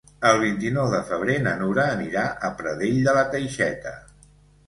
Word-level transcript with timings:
El 0.27 0.39
vint-i-nou 0.43 0.87
de 0.93 1.01
febrer 1.09 1.33
na 1.47 1.51
Nura 1.59 1.85
anirà 1.97 2.23
a 2.49 2.51
Pradell 2.61 2.97
de 3.09 3.15
la 3.19 3.27
Teixeta. 3.35 3.93